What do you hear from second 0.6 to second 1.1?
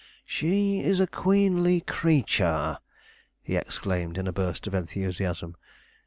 is a